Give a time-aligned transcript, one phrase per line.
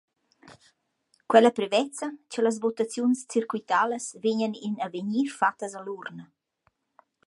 [1.31, 6.25] Quella prevezza cha las votaziuns cirquitalas vegnan in avegnir fattas a l’urna.